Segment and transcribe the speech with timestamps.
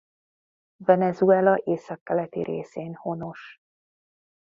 [0.83, 3.59] Venezuela északkeleti részén honos.